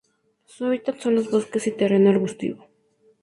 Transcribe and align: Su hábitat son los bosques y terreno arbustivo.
Su 0.45 0.65
hábitat 0.65 0.97
son 0.99 1.13
los 1.13 1.29
bosques 1.29 1.67
y 1.67 1.71
terreno 1.71 2.09
arbustivo. 2.09 2.65